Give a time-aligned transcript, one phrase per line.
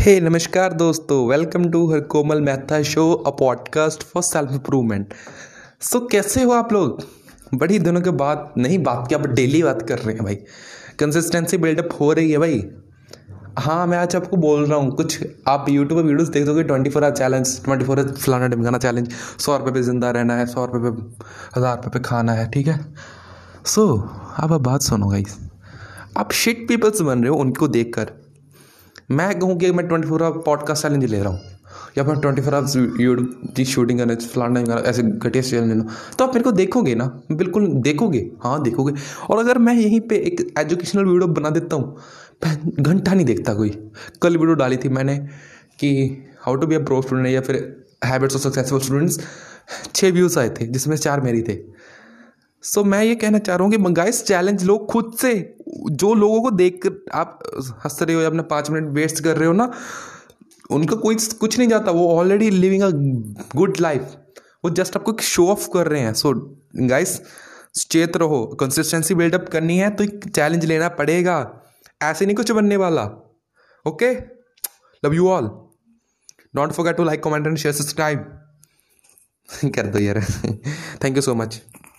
[0.00, 5.12] हे hey, नमस्कार दोस्तों welcome to her Komal Mehta show a podcast for self improvement
[5.80, 7.02] so कैसे हो आप लोग
[7.54, 10.34] बड़ी दिनों के बाद नहीं बात की आप डेली बात कर रहे हैं भाई
[10.98, 12.62] कंसिस्टेंसी बिल्डअप हो रही है भाई
[13.58, 15.18] हाँ मैं आज आपको बोल रहा हूँ कुछ
[15.48, 18.78] आप यूट्यूब पर वीडियोस देख दोगे twenty four hour challenge twenty four hour फलाना ढमकाना
[18.78, 21.02] चैलेंज सौ रुपये पे ज़िंदा रहना है सौ रुपये पे
[21.56, 22.80] हज़ार रुपये पे खाना है ठीक है?
[23.66, 24.02] सो so,
[24.44, 25.38] आप बात सुनो गाइस
[26.16, 28.12] आप शिट पीपल्स बन रहे हो उनको देख कर
[29.10, 31.40] मैं कहूँ कि मैं twenty four hour podcast challenge ले रहा हूँ।
[31.98, 35.84] या फिर ट्वेंटी फोर आवर्स यूट्यूब की शूटिंग करना फलाना करना ऐसे घटिया चैलेंज लेना
[36.18, 37.06] तो आप मेरे को देखोगे ना?
[37.32, 38.92] बिल्कुल देखोगे। हाँ देखोगे।
[39.30, 41.96] और अगर मैं यहीं पे एक एजुकेशनल वीडियो बना देता हूँ
[42.80, 43.70] घंटा नहीं देखता कोई।
[44.22, 45.16] कल वीडियो डाली थी मैंने
[45.80, 45.90] कि
[46.40, 47.56] how to be a pro student या फिर
[48.04, 49.20] हैबिट्स ऑफ़ सक्सेसफुल स्टूडेंट्स
[49.94, 51.58] छः व्यूज़ आए थे जिसमें चार मेरी थे।
[52.62, 55.32] सो so, मैं ये कहना चाह रहा हूँ कि मंगाइस चैलेंज लो खुद से।
[55.90, 57.38] जो लोगों को देख कर आप
[57.84, 59.70] हंस रहे हो या अपने पाँच मिनट वेस्ट कर रहे हो ना,
[60.70, 62.90] उनका कोई कुछ नहीं जाता। वो already living a
[63.56, 64.16] good life
[64.64, 66.32] वो जस्ट आपको एक शो ऑफ़ कर रहे हैं। सो
[66.88, 67.20] गाइस
[67.76, 71.38] चेत रहो। कंसिस्टेंसी बिल्डअप करनी है तो एक चैलेंज लेना पड़ेगा।
[72.02, 73.04] ऐसे नहीं कुछ बनने वाला।
[73.86, 74.12] Okay
[75.02, 75.48] love you all
[76.56, 78.18] don't forget to like comment and share subscribe
[79.74, 80.20] कर दो यार।
[81.04, 81.60] Thank you so much